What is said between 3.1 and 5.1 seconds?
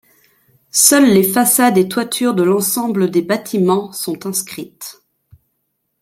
des bâtiments sont inscrites.